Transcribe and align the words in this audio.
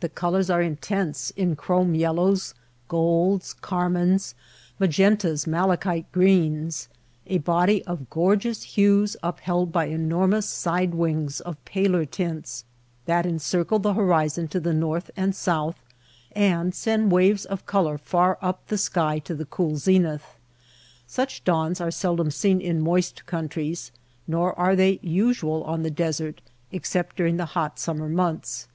The 0.00 0.08
colors 0.08 0.50
are 0.50 0.60
intense 0.60 1.30
in 1.36 1.54
chrome 1.54 1.94
yellows, 1.94 2.52
golds, 2.88 3.52
car 3.54 3.88
mines, 3.88 4.34
magentas, 4.80 5.46
malachite 5.46 6.10
greens— 6.10 6.88
a 7.28 7.38
body 7.38 7.84
of 7.84 8.10
gorgeous 8.10 8.64
hues 8.64 9.16
upheld 9.22 9.70
by 9.70 9.84
enormous 9.84 10.48
side 10.48 10.96
wings 10.96 11.38
of 11.40 11.64
paler 11.64 12.04
tints 12.04 12.64
that 13.06 13.24
encircle 13.24 13.78
the 13.78 13.94
horizon 13.94 14.48
to 14.48 14.58
the 14.58 14.74
north 14.74 15.12
and 15.16 15.32
south, 15.32 15.78
and 16.32 16.74
send 16.74 17.12
waves 17.12 17.44
of 17.44 17.64
color 17.64 17.96
far 17.98 18.38
up 18.42 18.66
the 18.66 18.76
sky 18.78 19.20
to 19.20 19.32
the 19.36 19.46
cool 19.46 19.76
zenith. 19.76 20.40
Such 21.06 21.44
dawns 21.44 21.80
are 21.80 21.92
sel 21.92 22.16
dom 22.16 22.32
seen 22.32 22.60
in 22.60 22.80
moist 22.80 23.26
countries, 23.26 23.92
nor 24.26 24.58
are 24.58 24.74
they 24.74 24.98
usual 25.02 25.62
on 25.62 25.84
the 25.84 25.90
desert, 25.92 26.40
except 26.72 27.14
during 27.14 27.36
the 27.36 27.46
hot 27.54 27.78
summer 27.78 28.08
months. 28.08 28.66